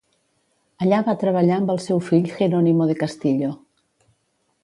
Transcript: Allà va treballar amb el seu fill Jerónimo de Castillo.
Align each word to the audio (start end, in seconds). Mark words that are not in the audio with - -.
Allà 0.85 1.01
va 1.09 1.13
treballar 1.23 1.59
amb 1.63 1.73
el 1.75 1.83
seu 1.83 2.01
fill 2.07 2.25
Jerónimo 2.39 2.87
de 2.93 2.97
Castillo. 3.05 3.51